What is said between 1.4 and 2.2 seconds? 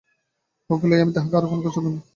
কোনো কষ্ট দিব না।